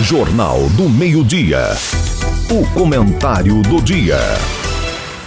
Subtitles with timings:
[0.00, 1.70] Jornal do Meio-Dia.
[2.48, 4.16] O comentário do dia.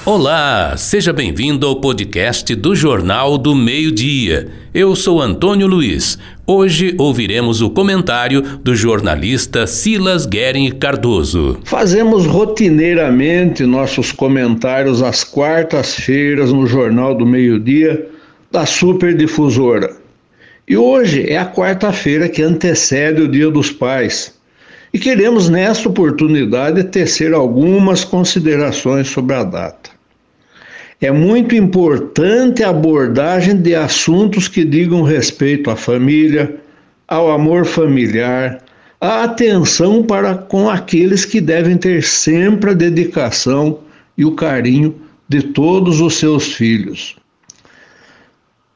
[0.05, 4.47] Olá, seja bem-vindo ao podcast do Jornal do Meio-Dia.
[4.73, 6.17] Eu sou Antônio Luiz.
[6.47, 11.59] Hoje ouviremos o comentário do jornalista Silas Guerin Cardoso.
[11.65, 18.07] Fazemos rotineiramente nossos comentários às quartas-feiras no Jornal do Meio-Dia
[18.49, 19.97] da Superdifusora.
[20.65, 24.39] E hoje é a quarta-feira que antecede o Dia dos Pais.
[24.93, 29.89] E queremos, nesta oportunidade, tecer algumas considerações sobre a data.
[30.99, 36.59] É muito importante a abordagem de assuntos que digam respeito à família,
[37.07, 38.61] ao amor familiar,
[38.99, 43.79] à atenção para com aqueles que devem ter sempre a dedicação
[44.17, 44.93] e o carinho
[45.27, 47.15] de todos os seus filhos.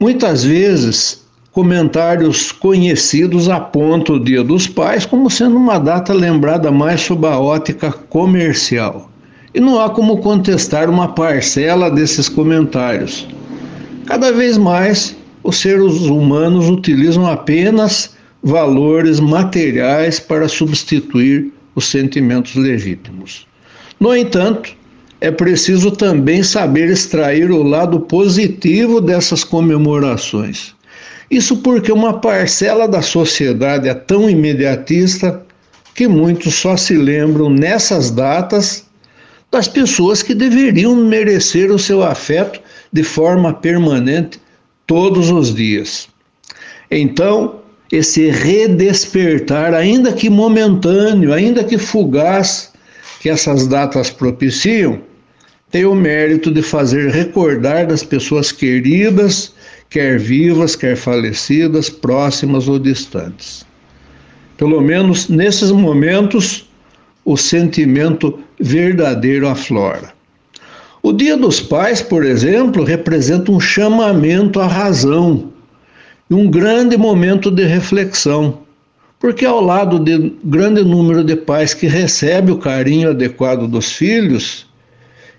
[0.00, 1.25] Muitas vezes
[1.56, 7.40] comentários conhecidos apontam o Dia dos Pais como sendo uma data lembrada mais sob a
[7.40, 9.10] ótica comercial.
[9.54, 13.26] E não há como contestar uma parcela desses comentários.
[14.04, 23.46] Cada vez mais, os seres humanos utilizam apenas valores materiais para substituir os sentimentos legítimos.
[23.98, 24.76] No entanto,
[25.22, 30.75] é preciso também saber extrair o lado positivo dessas comemorações.
[31.30, 35.42] Isso porque uma parcela da sociedade é tão imediatista
[35.94, 38.86] que muitos só se lembram nessas datas
[39.50, 42.60] das pessoas que deveriam merecer o seu afeto
[42.92, 44.40] de forma permanente
[44.86, 46.08] todos os dias.
[46.90, 52.72] Então, esse redespertar, ainda que momentâneo, ainda que fugaz,
[53.20, 55.00] que essas datas propiciam,
[55.70, 59.52] tem o mérito de fazer recordar das pessoas queridas
[59.90, 63.66] quer vivas, quer falecidas, próximas ou distantes.
[64.56, 66.68] Pelo menos nesses momentos,
[67.24, 70.14] o sentimento verdadeiro aflora.
[71.02, 75.52] O Dia dos Pais, por exemplo, representa um chamamento à razão
[76.28, 78.58] e um grande momento de reflexão,
[79.20, 84.66] porque ao lado de grande número de pais que recebe o carinho adequado dos filhos,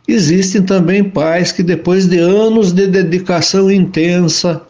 [0.08, 4.62] Existem também pais que, depois de anos de dedicação intensa,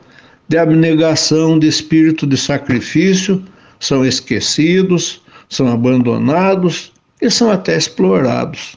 [0.47, 3.43] de abnegação, de espírito de sacrifício,
[3.79, 8.75] são esquecidos, são abandonados e são até explorados.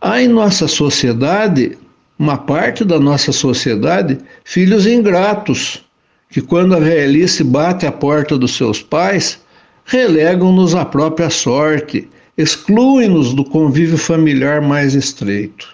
[0.00, 1.76] Há em nossa sociedade,
[2.16, 5.84] uma parte da nossa sociedade, filhos ingratos,
[6.30, 9.40] que, quando a velhice bate à porta dos seus pais,
[9.84, 15.68] relegam-nos à própria sorte excluem-nos do convívio familiar mais estreito,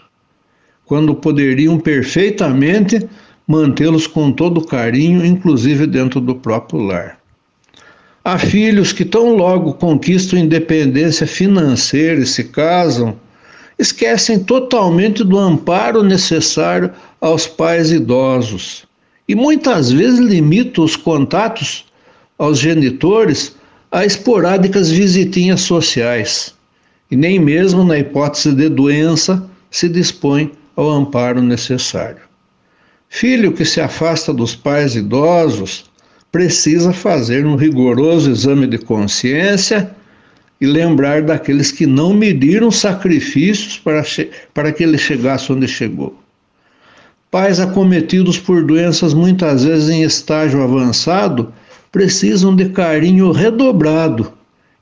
[0.86, 3.06] quando poderiam perfeitamente
[3.46, 7.18] mantê-los com todo carinho, inclusive dentro do próprio lar.
[8.24, 13.14] Há filhos que tão logo conquistam independência financeira e se casam,
[13.78, 18.86] esquecem totalmente do amparo necessário aos pais idosos
[19.28, 21.84] e muitas vezes limitam os contatos
[22.38, 23.54] aos genitores
[23.94, 26.52] a esporádicas visitinhas sociais,
[27.08, 32.22] e nem mesmo na hipótese de doença se dispõe ao amparo necessário.
[33.08, 35.84] Filho que se afasta dos pais idosos
[36.32, 39.88] precisa fazer um rigoroso exame de consciência
[40.60, 44.02] e lembrar daqueles que não mediram sacrifícios para,
[44.52, 46.18] para que ele chegasse onde chegou.
[47.30, 51.52] Pais acometidos por doenças muitas vezes em estágio avançado
[51.94, 54.32] precisam de carinho redobrado,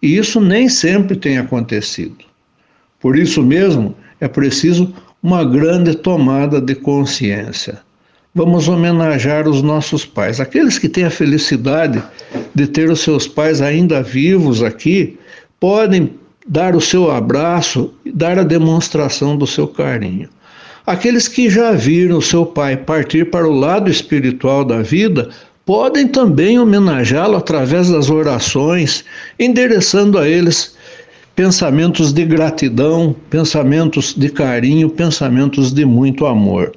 [0.01, 2.25] e isso nem sempre tem acontecido.
[2.99, 7.81] Por isso mesmo, é preciso uma grande tomada de consciência.
[8.35, 12.03] Vamos homenagear os nossos pais, aqueles que têm a felicidade
[12.55, 15.19] de ter os seus pais ainda vivos aqui,
[15.61, 16.15] podem
[16.49, 20.31] dar o seu abraço e dar a demonstração do seu carinho.
[20.87, 25.29] Aqueles que já viram o seu pai partir para o lado espiritual da vida
[25.65, 29.05] podem também homenageá-lo através das orações,
[29.39, 30.77] endereçando a eles
[31.37, 36.73] pensamentos de gratidão, pensamentos de carinho, pensamentos de muito amor.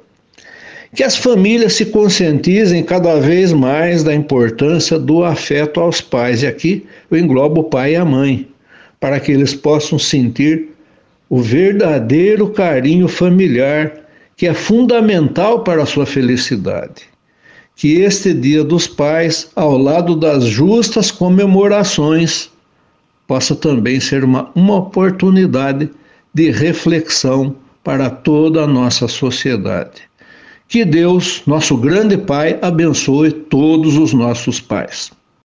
[0.94, 6.46] Que as famílias se conscientizem cada vez mais da importância do afeto aos pais, e
[6.46, 8.48] aqui eu englobo o pai e a mãe,
[8.98, 10.68] para que eles possam sentir
[11.28, 13.92] o verdadeiro carinho familiar
[14.36, 17.15] que é fundamental para a sua felicidade
[17.76, 22.50] que este Dia dos Pais, ao lado das justas comemorações,
[23.26, 25.90] possa também ser uma, uma oportunidade
[26.32, 30.02] de reflexão para toda a nossa sociedade.
[30.66, 35.12] Que Deus, nosso grande Pai, abençoe todos os nossos pais.